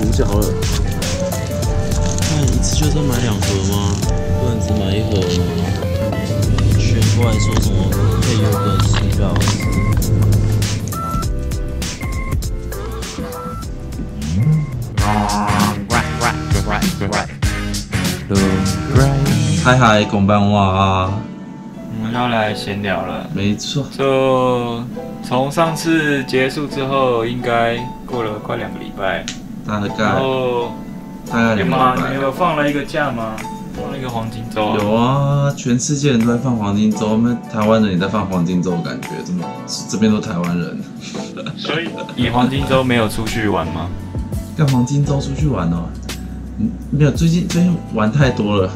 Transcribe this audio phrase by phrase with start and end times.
[0.00, 0.46] 主角了。
[2.30, 3.74] 那一次就是买两盒吗？
[4.40, 5.44] 不能只买一盒吗？
[6.78, 7.76] 选过来说什么
[8.22, 9.44] 可以有个十个小时？
[19.62, 21.10] 嗨嗨，こんばんは。
[21.98, 23.28] 我们要来闲聊了。
[23.34, 23.84] 没错。
[23.90, 24.84] 就
[25.24, 29.26] 从上次结束之后，应该过了快两个礼拜。
[29.67, 30.03] 大概。
[30.03, 30.71] 然后，
[31.29, 31.95] 大概两个礼拜。
[31.95, 33.33] 你们有放了一个假吗？
[33.73, 34.75] 放了一个黄金周。
[34.79, 39.45] 有啊，全世界人都在放黄金周，我们台湾人也在放黄金周，感觉怎么
[39.89, 40.79] 这边都台湾人。
[41.57, 43.87] 所以你黄金周没有出去玩吗？
[44.57, 45.85] 跟黄金周出去玩哦？
[46.91, 48.69] 没有，最近最近玩太多了。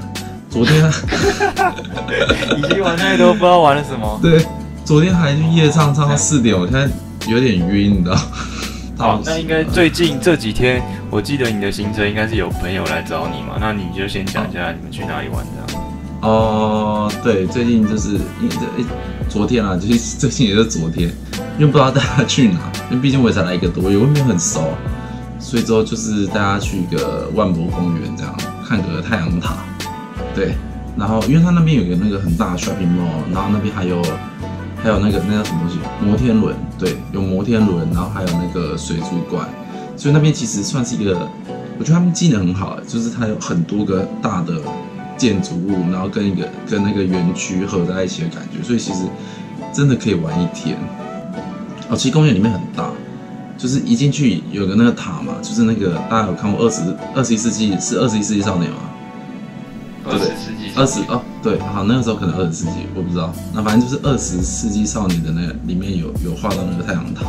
[0.50, 0.82] 昨天
[2.58, 4.18] 已经玩太多，不知道玩了什么。
[4.24, 4.46] 对，
[4.86, 6.90] 昨天还去夜唱，唱到四点，我现在
[7.28, 8.18] 有点晕，你知道？
[8.98, 13.58] 好，那应该最近这几天，我记得你的行程应该是有朋友来找你嘛？
[13.60, 15.76] 那你就先讲一下你们去哪里玩的。
[16.22, 18.86] 哦，对，最近就是因为这诶，
[19.28, 21.10] 昨天啊，就是最近也是昨天，
[21.60, 24.62] 因为不知道大家去哪，因为毕竟我也才来一个多月，我也没有很熟，
[25.40, 28.34] 所以之后就是大家去一个万博公园这样
[28.66, 29.58] 看个太阳塔。
[30.34, 30.56] 对，
[30.98, 34.02] 然后因为它那边有个那个很大的 shopping mall，然后那边还有
[34.86, 35.80] 还有那个那叫什么东西？
[36.00, 39.50] 摩天轮，对，有摩天轮，然后还有那个水族馆，
[39.98, 41.28] 所以那边其实算是一个，
[41.80, 44.62] 我觉得他们技能很好，就是它有很多个大的
[45.18, 49.06] 建筑物，然后跟一个跟那个园区合在一起的感觉，所以其实
[49.74, 50.78] 真的可以玩一天。
[51.90, 52.92] 哦，其实公园里面很大，
[53.58, 56.84] 就是一进去有个那个塔嘛，就是那个大家有看过二十
[57.16, 58.78] 二十一世纪是二十一世纪少年吗？
[60.12, 60.30] 对对，
[60.76, 63.34] 二十哦，对，好，那个时候可能二十世纪，我不知道。
[63.54, 67.26] 那反正就是二十世纪少年的那个里面有有画到那个太阳塔。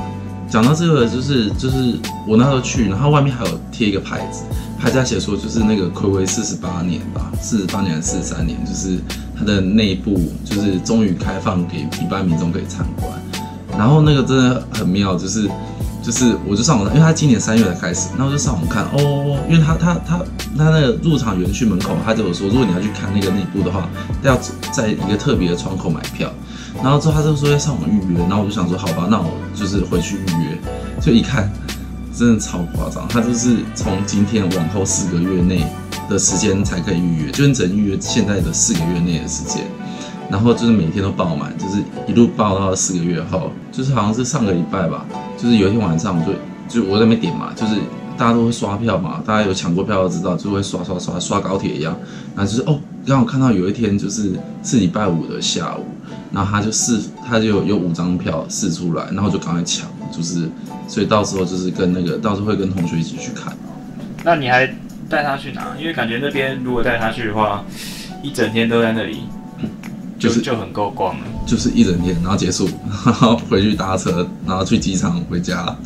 [0.49, 4.45] 讲到这个，就是就是我那时候去，然后外面还有贴一个牌子，
[4.79, 8.99] 牌子写说就是那个暌违四十八年吧，四十八年还是四十三年，就是
[9.39, 13.11] 它的内部就是终于开放给一般民众可以参观。
[13.79, 15.49] 然后那个真的很妙，就是。
[16.07, 20.19] 就是我就上网，因为他今年三月才开始，那我就上网看哦，因为他他他
[20.57, 23.89] 他那个入场园区门口，他就有说，如果你要去看那个内部的话，
[24.23, 24.39] 要
[24.71, 26.33] 在一个特别的窗口买票，
[26.81, 30.57] 然后之后他就说要上网预约，然后我就想说好吧，那我就是回去预约，
[31.03, 31.51] 就一看，
[32.17, 35.67] 真的超夸张，他就是从今天往后四个月内
[36.09, 39.65] 的时间才可以预约，就是只能预约现在的四个月内的时间。
[40.31, 45.07] 然后就是每天都爆满，就是一路爆到四个月后，就是好像是上个礼拜吧，
[45.37, 46.25] 就是有一天晚上我，
[46.69, 47.77] 就就我在那边点嘛，就是
[48.19, 51.97] 大家都会刷票嘛，大家有抢过票都知道，就会刷刷刷刷高铁一样。
[52.35, 54.33] 然后就是哦，刚好看到有一天就是
[54.65, 55.85] 是礼拜五的下午，
[56.33, 60.49] 然后他就试，他就有有五张票试出来，然后就赶快抢，就是
[60.89, 63.57] 所以到时候就是跟那个到时候会跟同学一起去看。
[64.25, 64.67] 那你还
[65.09, 65.77] 带他去哪？
[65.79, 67.65] 因为感觉那边如果带他去的话，
[68.23, 69.21] 一整天都在那里。
[70.19, 72.69] 就是就很够逛了，就是一整天，然后结束，
[73.05, 75.77] 然后回去搭车，然后去机场回家。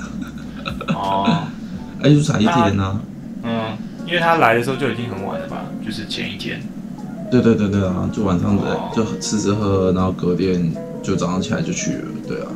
[0.89, 1.43] 哦，
[2.01, 3.01] 哎，就才一天呢、啊。
[3.43, 5.65] 嗯，因为他来的时候就已经很晚了吧？
[5.85, 6.61] 就是前一天。
[7.31, 12.05] 对对对对啊，就晚上的、哦、就吃吃喝喝，然后隔天就早上起来就去了。
[12.29, 12.47] 对啊。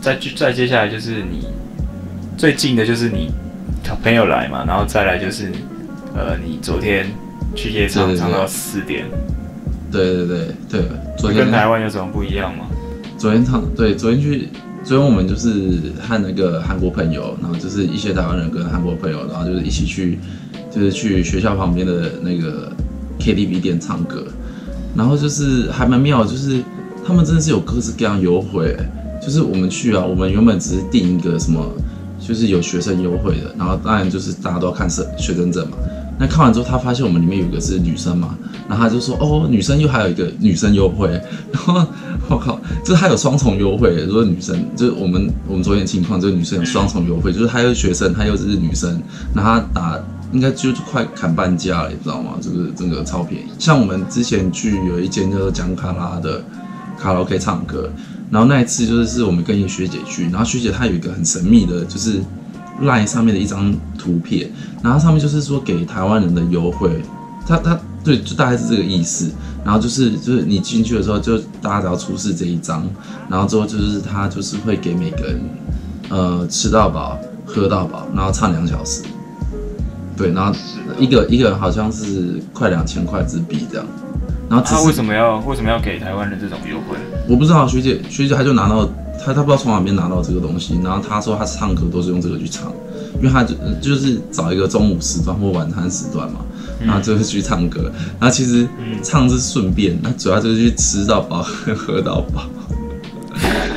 [0.00, 1.46] 再再接下来就是你
[2.36, 3.30] 最近的就是你
[4.02, 5.52] 朋友来嘛，然后再来就是
[6.14, 7.06] 呃，你昨天
[7.54, 9.06] 去夜场唱到四点。
[9.90, 10.82] 对对对对，
[11.18, 12.66] 昨天跟台湾有什么不一样吗？
[13.18, 14.48] 昨天唱对，昨天去，
[14.82, 20.18] 昨天我们就是和那个韩国朋友，然后就是一些台湾人跟韩国朋友，然后就是一起去，
[20.70, 22.72] 就是去学校旁边的那个
[23.18, 24.24] KTV 店唱歌，
[24.96, 26.62] 然后就是还蛮妙，就是
[27.06, 28.76] 他们真的是有各式各样优惠，
[29.20, 31.62] 就是我们去啊，我们原本只是订一个什么，
[32.18, 35.76] 就是有学生优惠的，然后当然就是大家都要看是学生证嘛。
[36.20, 38.36] 那看完之后，他发现我们里面有一个是女生嘛，
[38.68, 41.08] 然后他就说：“哦，女生又还有一个女生优惠。
[41.50, 41.82] ”然后
[42.28, 43.96] 我靠，就是他有双重优惠。
[44.06, 49.00] 如果女生就是我们我们昨天情况，就是女生有双重优惠，就是他又是学生，他又是女生，
[49.34, 49.98] 那他打
[50.34, 52.32] 应该就快砍半价了，你知道吗？
[52.38, 53.46] 就是这个超便宜。
[53.58, 56.44] 像我们之前去有一间叫做江卡拉的
[56.98, 57.90] 卡拉 OK 唱歌，
[58.30, 62.20] 然后那一次就是是我们跟一个学姐去，然后学姐她有一个很神秘的，就是。
[62.82, 64.50] Line 上面的一张图片，
[64.82, 67.02] 然后上面就是说给台湾人的优惠，
[67.46, 69.30] 他他对，就大概是这个意思。
[69.62, 72.88] 然后就是就是你进去的时候，就大家只要出示这一张，
[73.28, 75.40] 然后之后就是他就是会给每个人，
[76.08, 79.02] 呃，吃到饱，喝到饱，然后唱两小时。
[80.16, 80.58] 对，然后
[80.98, 83.86] 一个一个人好像是快两千块之币这样。
[84.48, 86.96] 然后他为什么要为什么要给台湾人这种优惠？
[87.28, 88.88] 我不知道，学姐学姐她就拿到。
[89.24, 92.72] 他他不知道从哪边拿到这个东西，然后他说他唱歌都是用这个去唱，
[93.18, 96.40] 因为他就就是找一个中午时段或晚餐时段嘛，
[96.84, 98.66] 然后就是去唱歌，然后其实
[99.02, 101.42] 唱是顺便，那主要就是去吃到饱，
[101.76, 102.44] 喝到饱。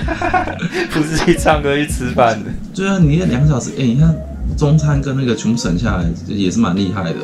[0.92, 4.14] 不是去唱歌去吃饭的，对啊，你那两个小时，哎、欸，你看
[4.58, 7.20] 中餐跟那个全部省下来，也是蛮厉害的，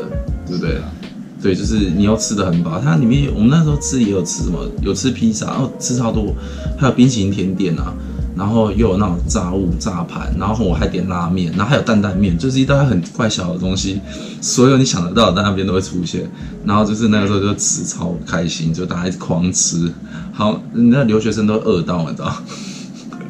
[0.48, 0.82] 对不对？
[1.42, 6.34] 对，就是你要吃的很饱，它里面我们那时候吃也有吃什么，有吃披萨，哦，吃超多，
[6.78, 7.94] 还有冰淇淋甜点啊，
[8.40, 14.00] 然后又有那种炸物炸盘，然后我还点拉面，然后还有担担面，就是一大堆很怪小的东西，
[14.40, 16.26] 所有你想得到的在那边都会出现，
[16.64, 19.92] 然后就是那个时候就吃超开心，就大家一直狂吃，
[20.32, 22.34] 好，那留学生都饿到，你知道。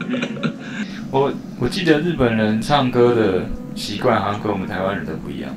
[1.10, 3.42] 我我记得日本人唱歌的
[3.74, 5.50] 习惯好像跟我们台湾人都不一样。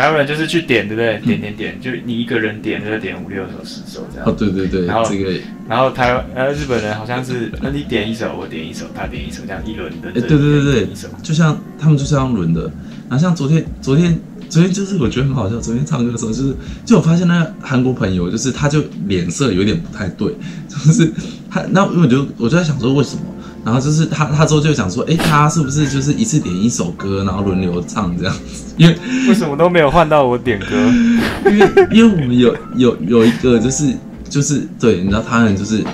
[0.00, 1.20] 台湾人就是去点，对不对？
[1.20, 4.26] 点点点，就你一个人点就点五六首十首这样。
[4.26, 4.86] 哦，对对对。
[4.86, 5.38] 然后这个，
[5.68, 10.08] 然后台湾呃日本人好像是，那你点一首，我点一首，他点一首，这样一轮的。
[10.08, 10.88] 哎，对对对对，
[11.22, 12.62] 就像他们就是这样轮的。
[13.10, 14.18] 然后像昨天昨天
[14.48, 16.54] 昨天就是我觉得很好笑，昨天唱歌的时候就是
[16.86, 20.34] 就我发现那个韩国朋友就是他就脸色有点不太对，
[20.66, 21.12] 就是
[21.50, 23.22] 他那我就我就在想说为什么。
[23.64, 28.74] 然后就是他，他之后就讲说，哎，他是不是就是一次点一首歌，然后轮流唱这样子？
[28.76, 28.98] 因为
[29.28, 30.66] 为什么都没有换到我点歌？
[31.50, 33.94] 因为因为我们有有有一个就是
[34.28, 35.84] 就是对，你知道他人就是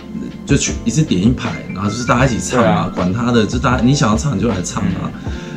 [0.47, 5.11] 就去一次点一排，然后就是大家一起唱啊，啊管他的，就大家你想要唱你就来唱啊。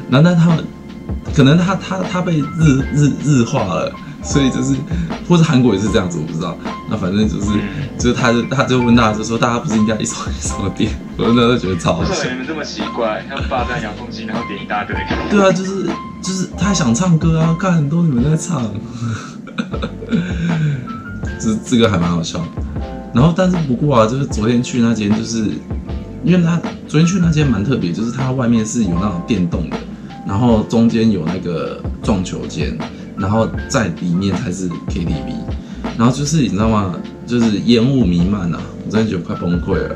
[0.09, 0.63] 然后但他们
[1.35, 3.91] 可能他他他被日日日化了。
[4.21, 4.75] 所以就是，
[5.27, 6.57] 或者韩国也是这样子，我不知道。
[6.89, 7.51] 那反正就是，
[7.98, 10.92] 就是他就他就问大家就说，大家不是应该一首一首的点？
[11.18, 12.12] 我那时候觉得超好笑。
[12.12, 13.24] 为什么你们这么奇怪？
[13.30, 14.95] 他们霸占遥控器，然后点一大堆。
[15.30, 15.88] 对啊，就是
[16.21, 18.69] 就是他想唱歌啊，看很多你们在唱。
[21.39, 22.44] 这这个还蛮好笑。
[23.13, 25.50] 然后但是不过啊，就是昨天去那间，就是
[26.24, 29.77] 因为他昨天去那间蛮特别，就是它外面是有那种电动的，
[30.27, 32.77] 然后中间有那个撞球间。
[33.19, 35.33] 然后在里面才是 KTV，
[35.98, 36.95] 然后就是你知道吗？
[37.27, 39.95] 就是烟雾弥漫啊，我真的觉得快崩溃了。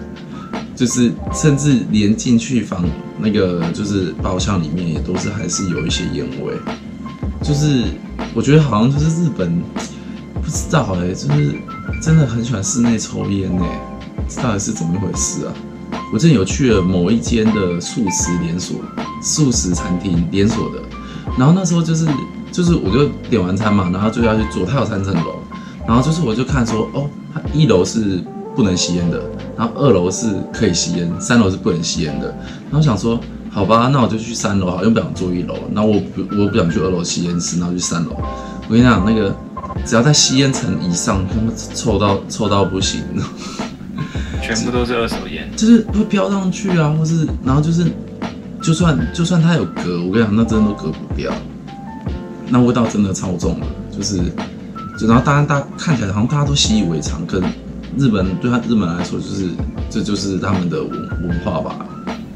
[0.76, 2.84] 就是甚至连进去房
[3.20, 6.54] 那个就是包厢里面也都是还是有一些烟味。
[7.42, 7.86] 就是
[8.34, 9.62] 我觉得好像就是日本
[10.42, 11.56] 不知道哎、就是
[12.02, 13.82] 真的很喜欢室内抽烟哎、
[14.28, 15.54] 这到底是怎么一回事啊？
[16.12, 18.78] 我之前有去了某一间的素食连锁
[19.22, 20.82] 素食餐厅连锁的，
[21.38, 22.06] 然后那时候就是。
[22.54, 25.40] 就是我就点完餐嘛，然后就要去坐，它有三层楼，
[25.88, 28.24] 然后就是我就看说，哦，它一楼是
[28.56, 29.20] 不能吸烟的，
[29.58, 32.28] 然后二楼是可以吸烟，三楼是不能吸烟的。
[32.70, 33.20] 然后想说，
[33.50, 35.56] 好吧，那我就去三楼好，像不想坐一楼。
[35.72, 38.12] 那我不我不想去二楼吸烟室，然后去三楼。
[38.68, 39.36] 我跟你讲，那个
[39.84, 43.02] 只要在吸烟层以上，他们臭到臭到不行，
[44.44, 47.92] 全部都是二手烟，就是会飘上去啊，或是然后就是
[48.62, 51.34] 就算就算它有隔，我跟你讲，那真的都隔不掉。
[52.54, 54.18] 那味道真的超重了，就是，
[55.00, 57.42] 就然后大家大家看起来好像大家都习以为常，可
[57.98, 59.50] 日本对他日本来说就是
[59.90, 60.92] 这就是他们的文
[61.24, 61.84] 文化吧，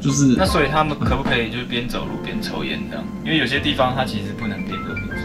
[0.00, 0.34] 就是。
[0.36, 3.04] 那所以他们可不可以就是边走路边抽烟这样？
[3.24, 5.24] 因为有些地方它其实不能边走边抽。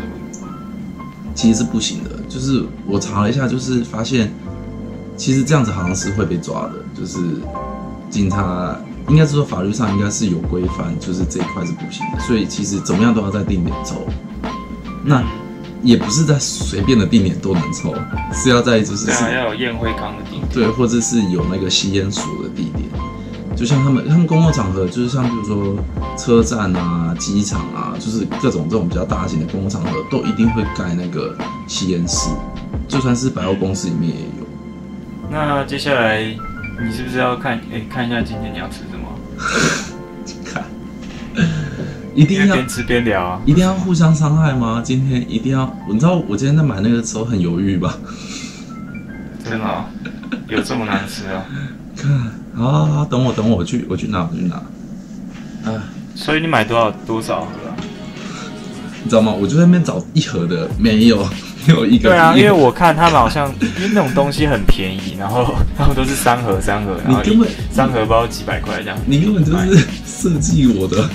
[1.34, 4.32] 其实是不行的，就是我查了一下，就是发现
[5.18, 7.18] 其实这样子好像是会被抓的，就是
[8.12, 8.78] 警察
[9.10, 14.08] 应该是说法律上应该是有规范，就是这一块是不行的，所以其实怎么样都要在定点抽。
[15.04, 15.24] 那
[15.82, 17.94] 也不是在随便的地点都能抽，
[18.34, 22.88] 是要在就是是要有宴会缸的地点，对，或者是有那个吸烟所的地点，
[23.56, 25.76] 就像他们他们公共场合，就是像比如说
[26.18, 32.30] 车站啊、机场啊，就是各种这种比较大型的公共场合，都一定会盖那个吸烟室，
[32.88, 34.48] 就算是百货公司里面也有。
[35.30, 39.10] 那接下来你是不是要看哎、欸、看一下今天你要吃什么？
[42.14, 42.22] 看。
[42.22, 43.42] 一定要边吃边聊啊！
[43.46, 44.82] 一定要互相伤害吗？
[44.84, 45.76] 今天一定要？
[45.90, 47.98] 你知道我今天在买那个时候很犹豫吧？
[49.44, 49.86] 真的、哦？
[50.48, 51.46] 有这么难吃啊？
[51.96, 52.12] 看，
[52.56, 54.56] 好，好，好，等我，等我，我去，我去拿，我去拿。
[55.70, 55.84] 啊，
[56.16, 57.76] 所以你买多少多少盒啊？
[59.04, 59.32] 你知道吗？
[59.32, 61.18] 我就在那边找一盒的，没有，
[61.68, 62.10] 没有一个。
[62.10, 68.98] 对啊，因为我看他们好像因为那种东西很便宜，然后他们都是三盒三盒，然后你根本三盒包几百块这样。
[69.06, 71.10] 你根本就是设计我的。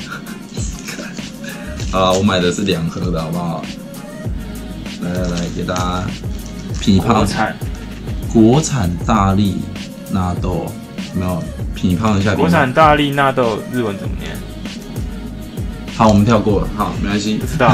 [1.93, 3.65] 啊，我买的是两盒的，好不好？
[5.03, 6.05] 来来来，给大家
[6.81, 7.17] 品一胖。
[7.17, 7.57] 国产，
[8.33, 9.57] 国产大力
[10.11, 10.67] 纳豆，
[11.15, 11.43] 有没有
[11.75, 12.35] 品一胖一下？
[12.35, 14.37] 国产大力纳豆日文怎么念？
[15.97, 16.69] 好，我们跳过了。
[16.77, 17.39] 好，没关系。
[17.39, 17.71] 不知道，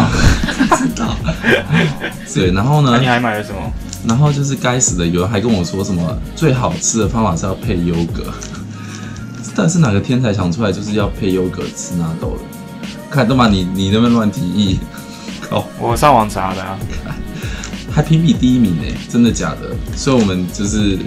[0.69, 1.17] 不知道。
[2.33, 2.91] 对，然后呢？
[2.93, 3.61] 那你还买了什么？
[4.07, 8.33] 然后就是该死的，有人还跟我说什么最好吃的方法是要配优格，
[9.57, 12.44] 但是哪个天才想出来就是要配优格吃纳豆的？
[13.15, 14.81] 看都嘛你你那边乱提议，
[15.41, 15.65] 靠！
[15.79, 16.77] 我上网查的啊，
[17.93, 19.71] 还评比第一名呢，真的假的？
[19.97, 20.99] 所以我们就是，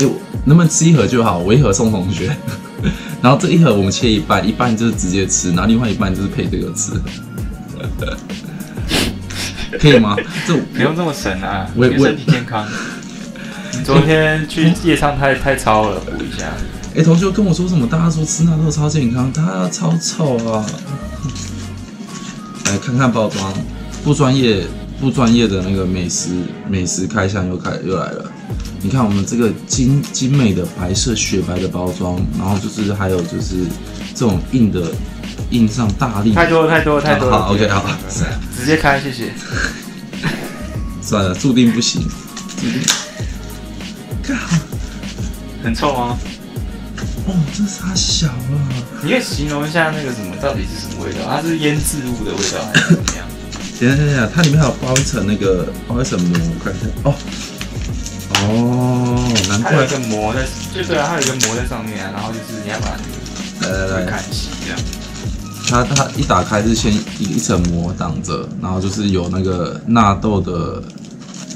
[0.00, 0.10] 哎、欸，
[0.44, 2.34] 能不能吃一盒就好，我一盒送同学，
[3.22, 7.00] 然后这一盒我们切一半，一半就是直接吃，然后另外一半就是配这个吃，
[9.78, 10.16] 可以吗？
[10.48, 12.66] 这不用这么神啊，我我身体健康。
[13.72, 16.46] 你昨天去夜唱太太超了，补一下。
[16.94, 17.86] 哎、欸，同学跟我说什么？
[17.86, 20.66] 大家说吃纳豆超健康，他超臭啊！
[22.66, 23.52] 来看看包装，
[24.04, 24.66] 不专业
[25.00, 26.30] 不专业的那个美食
[26.68, 28.30] 美食开箱又开又来了。
[28.82, 33.64] 你看我们这个精精美的白色雪白的包装，然后就是还有就是
[34.14, 34.92] 这种印的
[35.50, 37.30] 印上大力，太多太多太多。
[37.30, 37.84] 好，OK，好，
[38.56, 39.32] 直接开，谢谢。
[41.00, 42.02] 算了，注定不行，
[42.56, 42.82] 注定。
[45.62, 46.18] 很臭吗？
[47.28, 48.54] 哦，这啥小啊？
[49.02, 51.26] 你可以形容一下那个什么到底是什么味道？
[51.28, 53.26] 它是腌制物的味道还是怎么样？
[53.80, 56.86] 等下等下，它里面还有包一层那个包一层膜，我看一下。
[57.02, 57.14] 哦
[58.38, 59.72] 哦，难怪。
[59.72, 62.12] 它有一个膜在，就对啊，它有一个膜在上面啊。
[62.14, 62.96] 然后就是你要把
[63.60, 64.78] 它来来来看齐这样。
[65.68, 70.82] 它它一打开是先一一层膜挡着，然后就是有那个纳豆的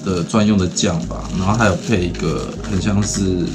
[0.04, 3.46] 的专用的酱吧，然后还有配一个很像是。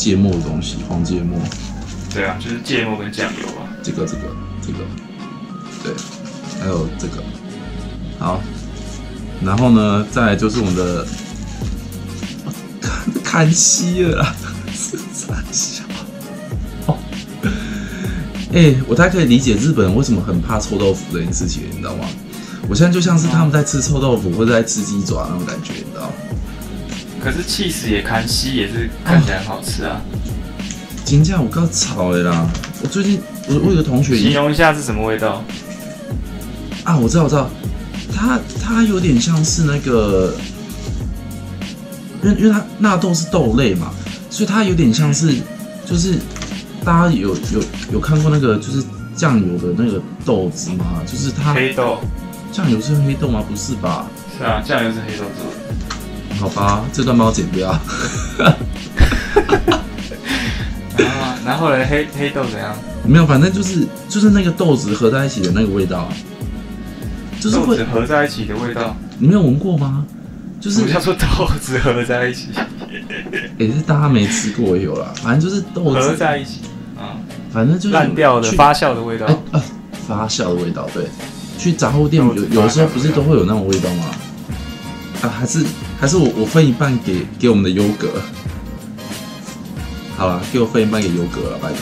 [0.00, 1.38] 芥末的东西，黄芥末。
[2.14, 3.68] 对啊，就是芥末跟酱油啊。
[3.82, 4.22] 这个，这个，
[4.62, 4.78] 这个，
[5.84, 5.92] 对，
[6.58, 7.22] 还有这个。
[8.18, 8.40] 好，
[9.44, 11.06] 然后呢，再来就是我们的
[12.80, 14.24] 看看西了，
[14.72, 15.84] 是三小。
[16.86, 16.96] 哦，
[18.52, 22.06] 哎、欸，我大概可以理解日本人为什么很怕臭豆腐这件事情，你知道吗？
[22.68, 26.12] 我现在就像是他们在吃臭豆腐或者在吃鸡爪那种感觉，你知道吗？
[27.22, 30.00] 可是起司也看西也是看起来很好吃啊！
[31.04, 32.48] 金价我刚炒的啦！
[32.82, 35.44] 我最近我我有个同学形容一下是什么味道
[36.84, 36.96] 啊？
[36.96, 37.50] 我知道我知道，
[38.14, 40.32] 它它有点像是那个，
[42.22, 43.90] 因为因为它纳豆是豆类嘛，
[44.30, 45.34] 所以它有点像是
[45.84, 46.14] 就是
[46.84, 47.62] 大家有有
[47.92, 48.82] 有看过那个就是
[49.14, 51.02] 酱油的那个豆子吗？
[51.06, 51.98] 就是它黑豆
[52.52, 53.44] 酱油是黑豆吗？
[53.48, 54.06] 不是吧？
[54.38, 55.69] 是啊，酱油是黑豆做的。
[56.40, 57.78] 好吧，这段帮我剪掉。
[61.44, 62.74] 然后呢，黑黑豆怎样？
[63.04, 66.08] 没有，反正就是就是那个豆子合在一起的那个味道，
[67.40, 68.96] 就是会豆子合在一起的味道。
[69.18, 70.06] 你没有闻过吗？
[70.60, 72.48] 就是叫做豆子合在一起。
[73.58, 76.60] 也、欸、是大家没吃过也有啦，反正就是豆子合在一起
[76.98, 77.16] 啊，
[77.52, 79.26] 反正就是烂掉的发酵的味道。
[79.26, 79.62] 欸啊、
[80.06, 81.04] 发酵的味道，对。
[81.58, 84.04] 去杂货店有有的时候不是都会有那种味道吗？
[85.22, 85.64] 啊，还是。
[86.00, 88.22] 还是我我分一半给给我们的优格，
[90.16, 91.78] 好了，给我分一半给优格了，拜托。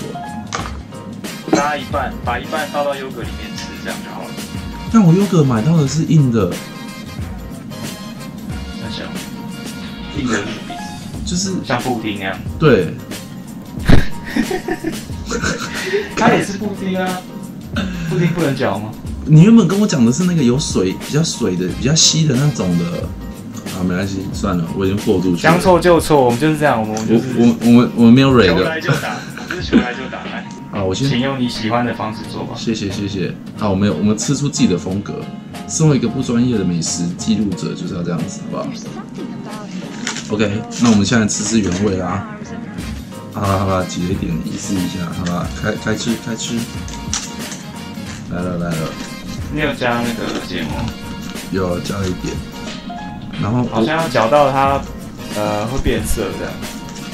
[1.57, 4.31] 拉一半，把一半倒到优格里面吃，这样就好了。
[4.93, 6.53] 但我优格买到的是硬的，
[8.83, 9.07] 那像
[10.19, 10.43] 硬的？
[11.25, 12.37] 就是像布丁那样。
[12.59, 12.95] 对。
[16.17, 17.23] 它也是布丁啊，
[18.11, 18.91] 布丁不能嚼吗？
[19.27, 22.85] 你原本跟我讲的是那个有水、比较水的、比较稀的那种的。
[23.79, 25.53] 啊，没关系，算了，我已经过度去了。
[25.53, 28.55] 将错就错，我们就是这样，我们就是我我我们我们没有蕊的。
[28.55, 29.17] 球来就打，
[29.49, 30.45] 就是球来就打，来。
[30.79, 31.09] 啊，我先。
[31.09, 32.55] 请用你喜欢的方式做吧。
[32.57, 33.33] 谢谢谢谢。
[33.57, 35.15] 好，我们有我们吃出自己的风格。
[35.69, 38.69] 身为一个不专业的美食记录者，就是要这样子，好不好
[40.31, 42.27] ？OK，那我们现在吃吃原味啦。
[43.33, 46.59] 好了好了，挤了一点，意思一下，好吧，开开吃开吃。
[48.31, 48.89] 来了来了。
[49.55, 50.73] 你有加那个芥末？
[51.53, 52.35] 有加了一点。
[53.41, 54.81] 然后好像要搅到它，
[55.37, 56.53] 呃，会变色这样，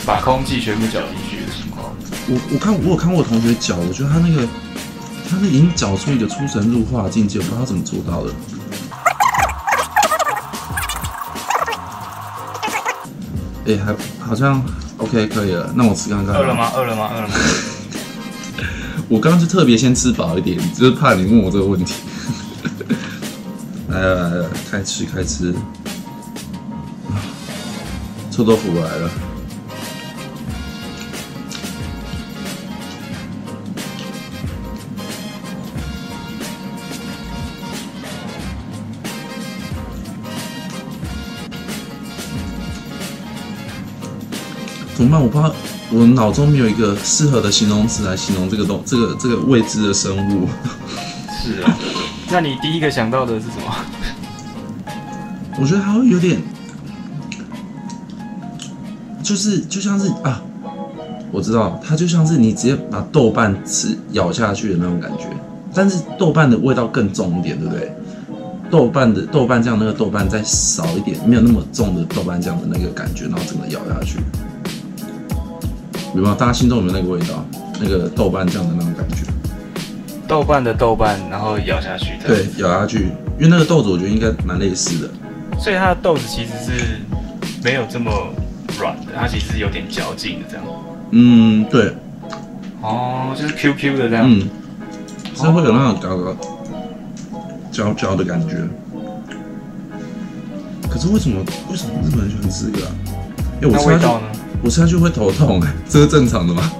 [0.06, 1.92] 把空气全部搅进去的情况。
[2.26, 4.48] 我我看我有看过我同学搅，我觉得他那个，
[5.28, 8.30] 他是已经搅出一个出神入化的境界，我不知道他怎么做到的。
[13.66, 13.94] 哎，还
[14.26, 14.62] 好像
[14.98, 16.34] OK 可以了，那我吃看看。
[16.34, 16.70] 饿了吗？
[16.74, 17.10] 饿了吗？
[17.14, 17.34] 饿了吗？
[19.08, 21.94] 我刚刚就特别先吃饱一点，就是怕你问我这个问题。
[23.88, 25.54] 来了来了，开吃开吃。
[28.36, 29.10] 臭豆腐来了，
[44.96, 45.22] 怎么办？
[45.22, 45.52] 我怕
[45.92, 50.48] 我脑中没有一个适合的形容词来形容这个东这个这个未知的生物。
[51.40, 51.78] 是啊，
[52.32, 53.72] 那你第一个想到的是什么？
[55.56, 56.42] 我觉得它会有点。
[59.24, 60.40] 就是就像是啊，
[61.32, 65.24] 我知道它就像是你直接把豆瓣吃咬下去的那种感觉，
[65.74, 67.90] 但是豆瓣的味道更重一点，对不对？
[68.70, 74.18] 豆瓣的豆瓣酱那个豆瓣再少一点，没有那么重的豆瓣酱的那个感觉，然后整个咬下去，
[76.14, 76.34] 有没有？
[76.34, 77.44] 大家心中有没有那个味道？
[77.80, 79.24] 那个豆瓣酱的那种感觉？
[80.28, 82.12] 豆瓣的豆瓣，然后咬下去。
[82.26, 85.10] 对，咬下去，因为那个豆子我觉得应该蛮类似的。
[85.58, 87.00] 所以它的豆子其实是
[87.62, 88.10] 没有这么
[88.78, 90.64] 软的，它其实是有点嚼劲的这样。
[91.10, 91.94] 嗯，对。
[92.80, 94.24] 哦，就是 Q Q 的这样。
[94.28, 94.48] 嗯。
[95.34, 96.36] 是会有那种搞搞
[97.72, 98.56] 焦焦的感觉。
[100.88, 102.92] 可是为什么为什么日本人喜欢吃这个啊？
[103.60, 104.06] 哎，我吃下去，
[104.62, 106.72] 我吃下去会头痛，哎，这是正常的吗？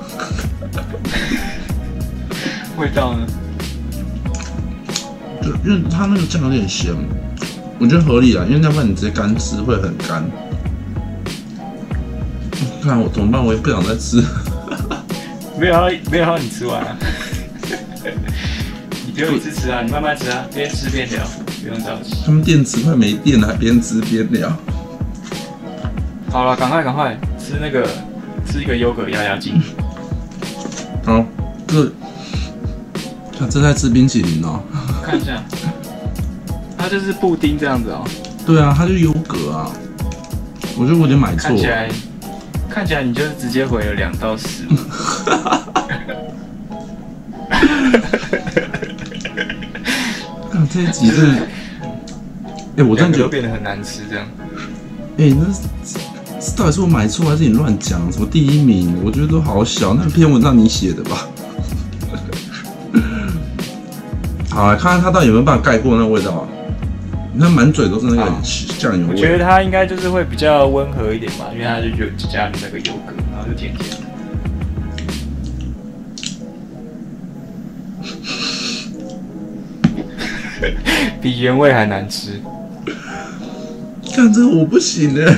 [2.78, 3.26] 味道呢？
[5.42, 6.94] 就因为它那个酱有点咸，
[7.80, 8.44] 我觉得合理啊。
[8.48, 10.24] 因为要不然你直接干吃会很干。
[12.84, 13.44] 看我怎么办？
[13.44, 14.22] 我也不想再吃。
[15.58, 16.96] 没有要没有要你吃完啊。
[19.06, 21.24] 你不用一直吃啊，你慢慢吃啊，边吃边聊，
[21.62, 22.16] 不用着急。
[22.26, 24.52] 他们电池快没电了，还边吃边聊。
[26.30, 27.88] 好了，赶快赶快吃那个，
[28.50, 29.60] 吃一个优格压压惊。
[31.04, 31.24] 好，
[31.66, 31.90] 这。
[33.38, 34.62] 他正在吃冰淇淋哦。
[35.02, 35.42] 看一下，
[36.78, 38.06] 它就是布丁这样子哦。
[38.46, 39.70] 对啊，它就是优格啊。
[40.76, 41.48] 我觉得我有点买错。
[41.48, 41.88] 看起来，
[42.68, 44.74] 看起来你就是直接回了两道食物。
[50.50, 54.26] 看 这一集是，哎、欸，我真的觉得变得很难吃这样。
[55.18, 55.52] 哎、欸，那
[56.40, 58.10] 是到底是我买错还是你乱讲？
[58.12, 58.96] 什么第一名？
[59.04, 61.28] 我觉得都好小，那篇文章你写的吧？
[64.50, 66.48] 好，来看看它到底有没有办法盖过那个味道啊？
[67.36, 68.32] 你看满嘴都是那个
[68.78, 69.12] 酱油味。
[69.12, 73.96] 我觉得它应该就是会比较温和一点吧，因为它就就加了那个油格，然后就甜甜的。
[81.20, 82.40] 比原味还难吃。
[84.14, 85.20] 看这个我不行呢。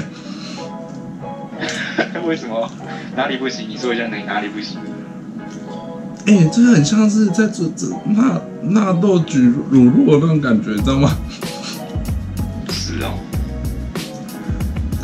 [2.28, 2.70] 为什么？
[3.16, 3.66] 哪里不行？
[3.70, 4.76] 你说一下哪哪里不行？
[6.26, 11.16] 哎、欸，这个很像是在做这纳纳豆焗乳酪那种感觉，你知道吗？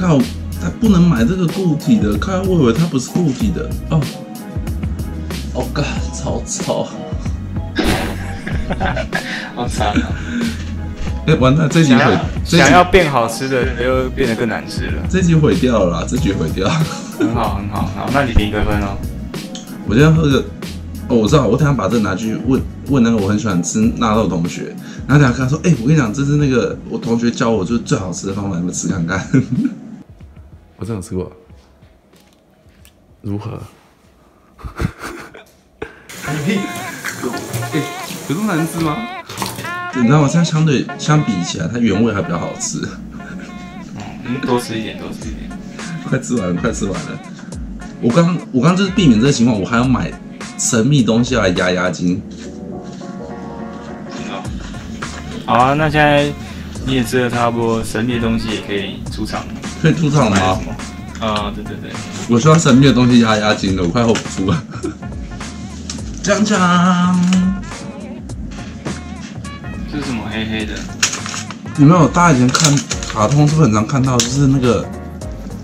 [0.02, 0.18] 靠，
[0.60, 4.00] 他不能买这个固体的，看我以为它不是固体的哦。
[5.54, 6.88] 哦，God，超臭。
[9.54, 10.08] 好惨啊！
[11.26, 14.94] 哎、欸，完蛋，这集毁，想要变好吃的又变得更难吃了。
[15.08, 16.68] 这集毁掉了啦，这集毁掉。
[17.16, 18.96] 很好，很好，好，那你评个分哦。
[19.86, 20.44] 我今天喝个。
[21.08, 24.74] 哦，我知道，我等下把这拿去问问那个我很喜欢吃纳豆同学，
[25.06, 29.24] 然后等下跟他说，哎、欸，我跟你讲，这是那个我同学教我就是最好吃的方法，你们吃看看。
[30.82, 31.30] 我真的吃过，
[33.20, 33.62] 如何？
[36.26, 36.58] 哎、欸，
[38.28, 38.96] 有这么难吃吗？
[39.94, 40.26] 你知道吗？
[40.26, 42.80] 现在相对相比起来，它原味还比较好吃。
[44.24, 45.48] 嗯，多吃一点，多吃一点。
[46.08, 47.20] 快吃完了，快吃完了。
[48.00, 50.12] 我刚刚我刚刚就是避免这个情况，我还要买。
[50.58, 52.20] 神秘东西要来压压惊。
[55.46, 56.28] 好啊，那现在
[56.84, 59.44] 你也吃的差不多，神秘的东西也可以出场。
[59.82, 60.60] 可以出场了吗？
[61.18, 61.90] 啊，对对对，
[62.28, 64.62] 我需要神秘的东西压压惊了，我快 hold 不住了。
[66.22, 66.56] 锵锵，
[69.90, 70.74] 这是什么黑黑的？
[71.78, 72.06] 有没有？
[72.06, 72.72] 大家以前看
[73.12, 74.16] 卡通是不是很常看到？
[74.16, 74.86] 就是那个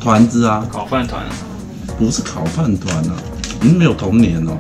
[0.01, 1.25] 团子啊，烤饭团，
[1.97, 3.13] 不是烤饭团啊，
[3.61, 4.59] 你没有童年哦。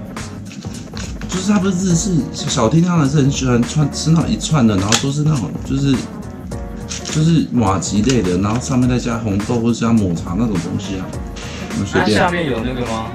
[1.28, 5.96] 就是他不是日式小厅，他们是很喜欢串吃那种一串的，然后都是那种就是
[7.10, 11.06] 就是瓦吉类的，然后上面再加红豆或者加抹茶那种东西啊。
[11.92, 13.06] 它下面有那个吗？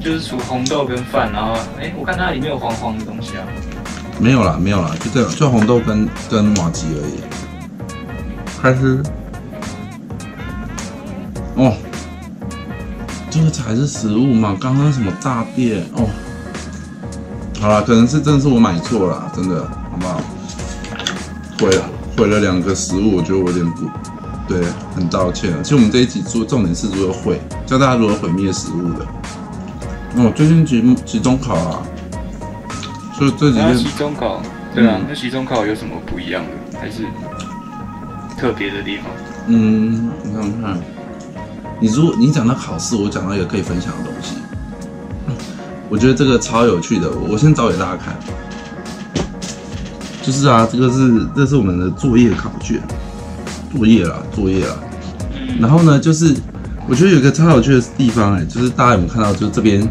[0.00, 3.44] 就是煮红豆跟饭，然后哎、欸，我看它里面有黄黄的东西啊。
[4.18, 7.20] 没有啦，没有啦，就这样，就红豆跟跟麻糬而已。
[8.62, 9.02] 开始
[11.54, 11.74] 哦，
[13.30, 14.56] 这个才是食物嘛？
[14.60, 16.08] 刚刚什么大便哦？
[17.60, 20.20] 好了，可能是真的是我买错了，真的，好不好？
[21.60, 23.88] 毁了，毁了两个食物，我觉得我有点不，
[24.48, 24.62] 对，
[24.94, 25.52] 很道歉。
[25.62, 29.06] 其实我们这一集做重点是如何毁，教大家如何毁灭食物的。
[30.16, 31.82] 哦，最近期期中考啊，
[33.18, 34.40] 所以这几天期中考，
[34.74, 37.02] 对啊，嗯、那期中考有什么不一样的，还是
[38.38, 39.06] 特别的地方？
[39.48, 40.80] 嗯，你看看，
[41.78, 44.36] 你如果你讲到考试，我讲到一个可以分享的东西。
[45.88, 48.16] 我觉得这个超有趣的，我先找给大家看。
[50.26, 52.82] 就是啊，这个是这是我们的作业考卷，
[53.72, 54.74] 作业啦，作业啦。
[55.60, 56.34] 然后呢，就是
[56.88, 59.88] 我觉得有一个超有趣的地方哎、欸，就是大家有没有看到，就是这边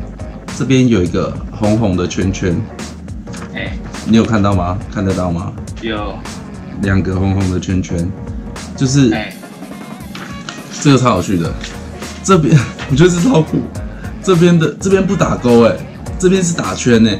[0.58, 2.54] 这边有一个红红的圈圈，
[3.54, 4.78] 哎，你有看到吗？
[4.94, 5.54] 看得到吗？
[5.82, 6.14] 有
[6.82, 8.06] 两个红红的圈圈，
[8.76, 9.34] 就是、哎，
[10.82, 11.50] 这个超有趣的。
[12.26, 12.60] 这边
[12.92, 13.62] 我觉得是超酷，
[14.22, 15.78] 这边的这边不打勾哎，
[16.20, 17.18] 这边是打圈哎。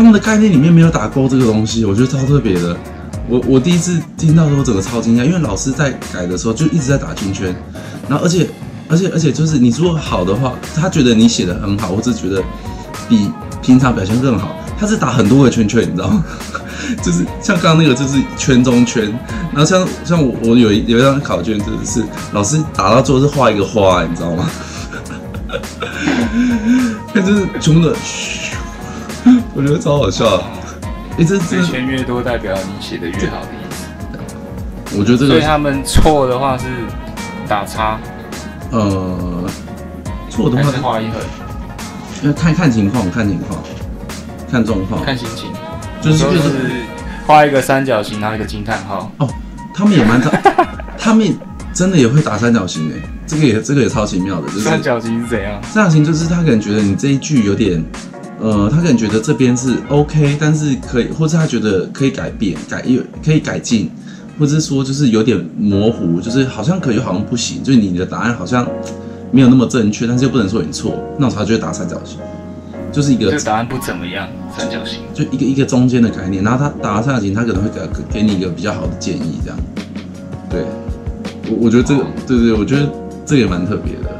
[0.00, 2.74] 他们的概念里面没有打勾这个东西，我觉得超特别的。
[3.28, 7.54] 我我第一次听到的时候，整个超惊讶，因为老师在改的时候就一直在打圈圈，
[8.08, 8.48] 然后而且
[8.88, 12.42] 而且而且就是你如果好的话，他觉得你写的很好，或者觉得
[13.10, 16.24] 比平常表现更好，他是打很多个圈圈，你知道吗？
[17.04, 19.04] 就是像刚刚那个就是圈中圈，
[19.52, 24.48] 然后像像我我有一有一张考卷就是老师打到最后是画一个花，你知道吗？
[27.12, 27.94] 他 就是全部的，
[29.54, 30.42] 我觉得超好笑。
[31.18, 34.96] 哎，这这圈越多，代表你写的越好的意思。
[34.96, 36.66] 我觉得这个，所以他们错的话是
[37.48, 37.98] 打叉，
[38.70, 39.44] 呃，
[40.30, 41.20] 错的话是画一横，
[42.22, 43.60] 要看看情况，看情况，
[44.50, 45.50] 看状况，看心情。
[46.00, 46.70] 就是就是
[47.26, 49.10] 画一个三角形，然后一个惊叹号。
[49.18, 49.28] 哦，
[49.74, 50.30] 他们也蛮早，
[50.96, 51.36] 他们
[51.74, 54.48] 真的也会打三角形诶，这个也这个也超奇妙的。
[54.48, 55.60] 就是三角形是怎样？
[55.64, 57.84] 三角形就是他可能觉得你这一句有点。
[58.40, 63.90] 呃，他可能觉得这边是 OK，但是可以，或者他觉得可以改变、改有可以改进，
[64.38, 68.66] 或者是说就是有点模糊，就是好像可以，好像不行，就是你的答案好像
[69.30, 72.18] 没有那么正确，但是又不能说你错，那我才就会打三角形，
[72.90, 74.26] 就是一个答案不怎么样，
[74.56, 77.80] 三角形就一个一个中间的概念，然后他打三角形，他可能会给
[78.20, 79.58] 给你一个比较好的建议，这样。
[80.48, 80.64] 对，
[81.50, 82.90] 我我觉得这个，对对，我觉得
[83.26, 84.19] 这个也蛮特别的。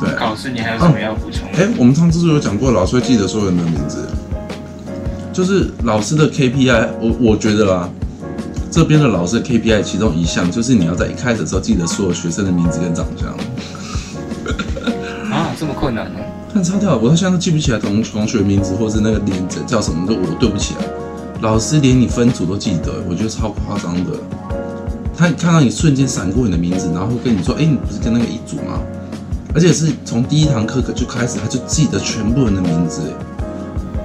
[0.00, 1.48] 对，考试你还有什么要补充？
[1.48, 4.06] 哎、啊欸，我们上次是有讲过，老师会记得所有人的名字，
[5.32, 7.08] 就是老师的 KPI 我。
[7.08, 7.88] 我我觉得啦，
[8.70, 13.28] 这边的老师的 KPI 其中一项就是你要在一开始的时候记得所有学生的名字跟长相。
[15.30, 16.20] 啊，这么困难呢？
[16.52, 20.86] 看超跳，我到现在都记不起来同同学名字，或是那个脸者叫什么，都我对不起来。
[21.42, 24.12] 老师连你分组都记得，我觉得超夸张的。
[25.14, 28.80] 他看到你瞬间闪过你的名字，然后会跟你说：“哎、欸，你不是跟那个一组吗？”
[29.56, 33.00] 而且是从第一堂课课就开始，他就记得全部人的名字，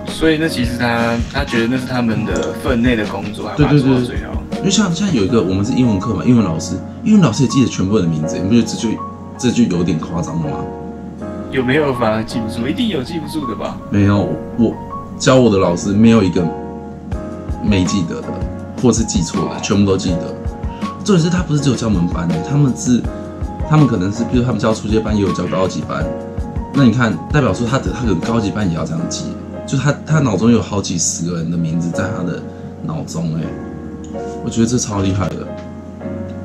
[0.08, 4.16] 所以那其实他他觉得那是他们的分内的工作，对对对，
[4.60, 8.90] 因为像像有一个我们是英文课嘛，英文老师，英文老师也记得全部人的名字，你不觉得这就
[9.38, 10.58] 这就有点夸张了吗？
[11.52, 12.66] 有没有反而记不住？
[12.66, 13.78] 一定有记不住的吧？
[13.90, 14.74] 没有，我
[15.20, 16.48] 教我的老师没有一个
[17.62, 18.28] 没记得的，
[18.82, 20.34] 或是记错的，全部都记得。
[21.04, 23.04] 重点是他不是只有教我们班的，他们是。
[23.72, 26.06] 他们可能是，比如他们教初阶班，也有教高级班。
[26.74, 29.24] 那你看，代表说他的他可能高级班也要这样记，
[29.66, 32.38] 就他他脑中有好几十个人的名字在他的
[32.84, 33.44] 脑中，哎，
[34.44, 35.48] 我觉得这超厉害的。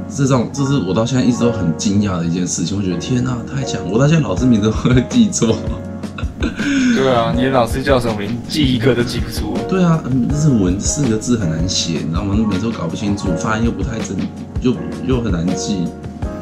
[0.08, 2.78] 这种这是我到现在一直都很惊讶的一件事情。
[2.78, 3.80] 我觉得天哪，太强！
[3.90, 5.56] 我到现在老师名字都会记错。
[6.94, 8.38] 对啊，你的老师叫什么名？
[8.48, 9.58] 记一个都记不住。
[9.68, 12.36] 对啊，日文四个字很难写，你知道吗？
[12.48, 14.16] 每次都搞不清楚，发音又不太正，
[14.60, 14.72] 又
[15.04, 15.88] 又很难记。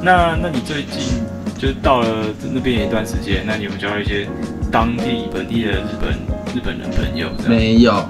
[0.04, 1.00] 那那你最近
[1.56, 2.06] 就到了
[2.52, 4.28] 那边有一段时间，那你有有交一些
[4.70, 6.10] 当地本地的日本
[6.54, 7.28] 日本人朋友？
[7.48, 8.06] 没有，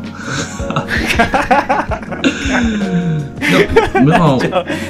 [4.05, 4.41] 没有。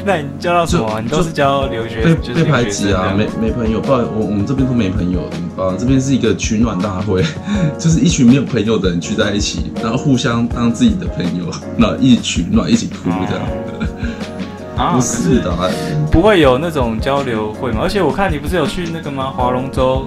[0.06, 0.98] 那你交到什么？
[1.02, 2.02] 你都是交留学？
[2.02, 3.80] 被被排挤啊，没没朋友。
[3.80, 5.76] 不然我我们这边都没朋友的，你知道吗？
[5.78, 7.22] 这边是一个取暖大会，
[7.78, 11.44] 就是一群没有朋友的人聚在一起，然后互相当自己的朋友，
[11.76, 13.44] 然后一起取暖，一起哭这样。
[14.76, 15.52] 啊，不是的，
[16.14, 17.80] 不会有那种交流会吗？
[17.82, 19.32] 而且我看你不是有去那个吗？
[19.32, 20.06] 划龙舟，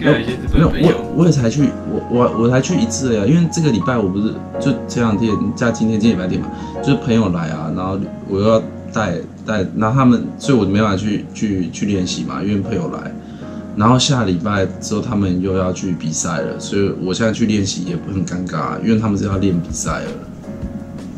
[0.00, 0.96] 有一些日本朋友。
[1.14, 3.22] 我我也才去，我我我才去一次呀。
[3.26, 6.48] 因为这个礼拜我不是就前两天加今天今天礼拜天嘛，
[6.82, 9.12] 就是朋友来啊，然后我又要带
[9.44, 13.12] 带，然后他们，所以我没办法去去去练习嘛，因为朋友来。
[13.76, 20.10] 然后下礼拜之后他们又要去比赛了，所以我现在去练习也不很尴尬，因为他们是要练比赛了。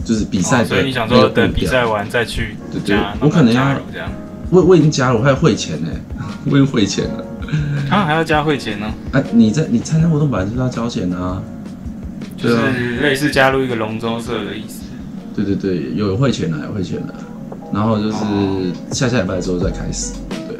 [0.08, 2.80] 就是比赛、哦，所以你想说等比赛完再去加？
[2.80, 4.08] 对对，我可能要这样。
[4.48, 5.90] 我我已经加了，我还要汇钱呢，
[6.50, 7.24] 我已经汇钱了。
[7.90, 8.86] 啊，还要加汇钱呢？
[9.12, 11.42] 哎、啊，你在你参加活动本来就是要交钱啊，
[12.38, 12.56] 就是
[13.02, 14.80] 类似加入一个龙舟社的意思。
[15.36, 17.14] 对对对，有汇钱了，有汇钱了。
[17.70, 18.16] 然后就是
[18.92, 20.14] 下下礼拜之后再开始。
[20.48, 20.56] 对，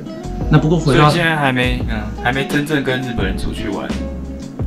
[0.50, 3.88] 那不过回到现在还没嗯，还没真正跟日本人出去玩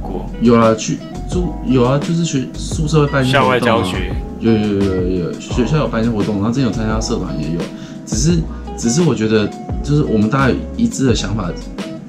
[0.01, 0.27] 过。
[0.41, 0.97] 有啊，去
[1.29, 4.11] 住有啊，就是学宿舍会办校外教学。
[4.41, 7.61] 有有有有有，学校有办一些活动，然后之前有参加社团也有，
[8.05, 8.39] 只是
[8.77, 9.47] 只是我觉得
[9.83, 11.49] 就是我们大家有一致的想法，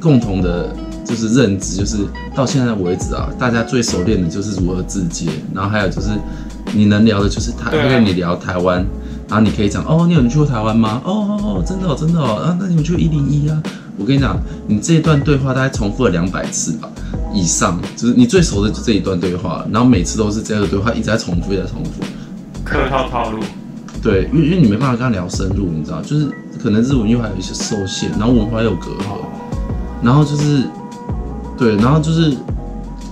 [0.01, 1.99] 共同的就是认知，就是
[2.35, 6.09] 到现在为止啊，大家最熟练的就是如何自接，然后还有就是
[6.73, 8.85] 你能聊的就是他会跟你聊台湾，
[9.29, 11.03] 然后你可以讲哦，你有人去过台湾吗？
[11.05, 13.63] 哦哦哦，真的哦真的哦，啊那你们去过一零一啊？
[13.99, 16.89] 我跟你讲，你这一段对话大概重复了两百次吧。
[17.35, 22.03] 以上，就是你最熟的就这一段对话，然后每次都是这样的对话一直在重复，一直在重复。
[22.65, 23.39] 客套套路。
[24.03, 26.29] 对，因为因为你没办法跟他聊深入，你知道，就是
[26.61, 29.21] 可能日文又还有一些受限，然后文化又有隔阂，
[30.03, 30.65] 然后就是，
[31.57, 32.37] 对，然后就是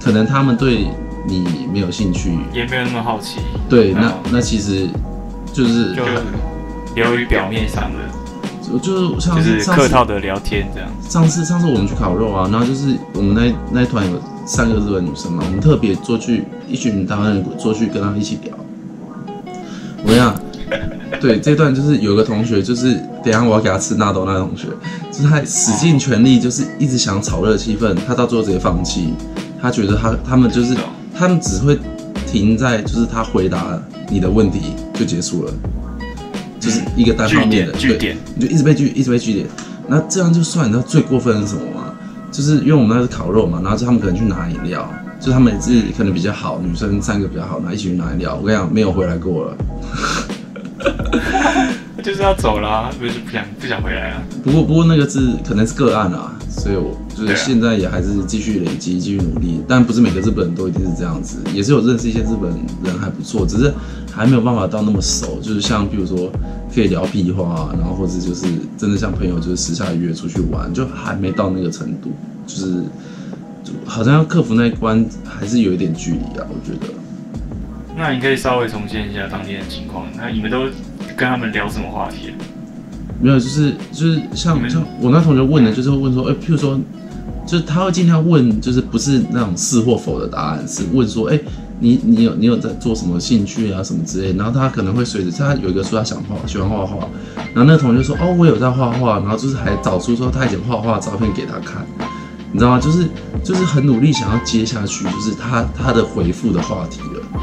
[0.02, 0.88] 可能他们对
[1.28, 3.38] 你没有兴趣，也没有那么好奇。
[3.68, 4.88] 对，那那其实
[5.52, 6.02] 就是就
[6.96, 7.98] 流于表面上的，
[8.60, 10.88] 就就是像就是客套的聊天这样。
[11.08, 18.52] 上次上次我们去烤肉啊，然后就是我们那那一团有三个日本女生嘛，我们特别坐去一群台湾人坐去跟他们一起聊，
[20.02, 20.34] 我跟你讲。
[21.20, 24.68] 对，这段就是有个同学，就是等一下我要给他吃纳豆那个同学，
[25.10, 29.12] 就是他使尽全力，就是一直想炒热气氛，他到最后直接放弃。
[29.60, 30.74] 他觉得他他们就是
[31.14, 31.78] 他们只会
[32.26, 35.52] 停在就是他回答你的问题就结束了，
[36.58, 39.46] 就是一个单方面的句点，你就一直被拒一直被拒点。
[39.88, 41.79] 那这样就算，你知道最过分的是什么吗？
[42.30, 44.88] 就是因为我们那是烤肉嘛，然后就他们可能去拿饮料，
[45.20, 48.36] 就他们自己可能比较好，女生三个比较好，然后一起去拿饮料。
[48.36, 49.56] 我跟你讲，没有回来过了。
[52.02, 54.22] 就是要走啦，就是不想不想回来啊。
[54.42, 59.60] 不过不过那个是可能是个案啊，所以我就是现在也还是继续累积，继续努力。
[59.68, 62.50] 但不是每个日本人都一定是这样子，也是有认识一些日本
[62.84, 63.72] 人还不错，只是
[64.12, 65.38] 还没有办法到那么熟。
[65.40, 66.30] 就是像比如说
[66.74, 68.46] 可以聊屁话啊，然后或者就是
[68.78, 72.10] 真的像朋友，就是私下约出去玩，就还没到那个程度。
[72.46, 72.72] 就是
[73.62, 76.92] 就好像要克服那一关，还是有一点距离啊，我觉得。
[77.96, 80.06] 那你可以稍微重现一下当天的情况。
[80.16, 80.64] 那你们都
[81.16, 82.32] 跟他们聊什么话题？
[83.20, 86.80] 没有，就是就是像像我那同学问的，就是会问说，哎、欸，譬如说，
[87.46, 91.44] 就是他会尽量问，就是不是那种是或否的答案，是问说，哎、欸，
[91.80, 94.32] 你你有你有在做什么兴趣啊什么之类。
[94.38, 96.96] 然后他可能会随着他有一个说他想画喜欢画画，
[97.52, 101.84] 然后那个同学说，哦，我有在画画，然后就是还找出说他以前画画的照片给他看，
[102.52, 102.80] 你知道吗？
[102.80, 103.06] 就是
[103.44, 107.39] 就是很努力想要接下去，就是他他的回复的话题了。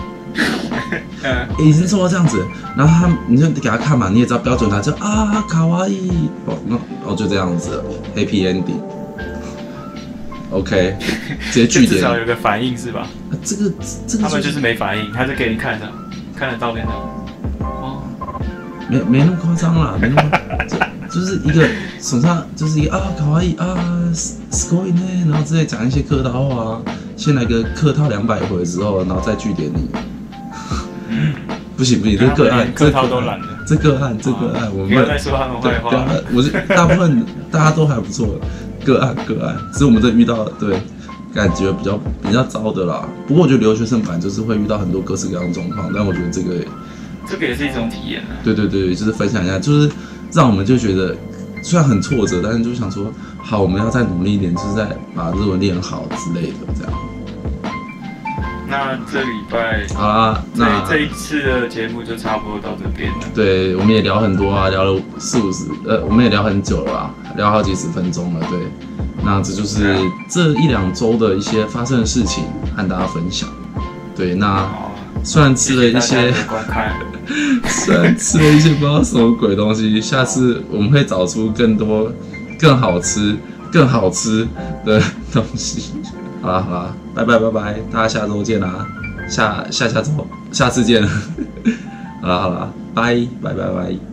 [1.59, 7.83] 已经做到这样子，然后他，你就给他看嘛，你也知道标准，他就啊，卡哇伊，哦，那哦就这样子
[8.15, 8.45] ，Happy
[10.51, 10.95] Ending，OK，
[11.51, 13.07] 直接句点，至少有个反应是吧？
[13.31, 13.71] 啊、这个
[14.07, 15.87] 这个他们就是没反应，他就给你看的，
[16.35, 16.91] 看得到片的，
[17.59, 18.03] 哦，
[18.89, 20.29] 没没那么夸张啦，没那么，
[21.09, 21.67] 就就是一个
[21.99, 23.65] 手上就是一个啊，卡哇伊啊
[24.51, 26.81] ，scoring 呢，然后直接讲一些客套话，
[27.15, 29.89] 先来个客套两百回之后，然后再据点你。
[31.75, 36.05] 不行不行，这个案，这个案，这个案，这个案，我们不要再说他们坏话。
[36.33, 38.39] 我是大部分大家都还不错，
[38.83, 40.79] 个案个案，只是我们这遇到对
[41.33, 43.07] 感觉比较比较糟的啦。
[43.27, 46.65] 不过我觉得留学生版就是会遇到很多各式各样的状况，但我觉得这个
[47.27, 48.41] 这个也是一种体验啊。
[48.43, 49.91] 对对对，就是分享一下，就是
[50.33, 51.15] 让我们就觉得
[51.61, 56.93] 虽然很挫折，但是就想说好，我们要再努力一点，就是在把日文练好之类的这样。
[58.69, 63.17] 那这礼拜好啦，那这一次的节目就差不多到这边了。
[63.33, 68.45] 对，我们也聊很多啊，聊了四五十，呃，我们也聊很久了吧，聊好几十分钟了。
[68.49, 68.59] 对，
[69.23, 69.95] 那这就是
[70.29, 72.43] 这一两周的一些发生的事情，
[72.75, 73.47] 和大家分享。
[74.15, 74.69] 对，那
[75.23, 76.33] 虽然吃了一些，
[77.65, 82.11] 虽然吃了一些不知道什么鬼东西，下次我们会找出更多
[82.59, 83.37] 更好吃、
[83.71, 84.45] 更好吃
[84.85, 85.01] 的
[85.31, 85.93] 东西。
[86.41, 88.85] 好了好了，拜拜拜拜，大家下周见啦，
[89.27, 90.11] 下下下周
[90.51, 91.09] 下次见 了，
[92.21, 94.06] 好了好了，拜拜拜拜。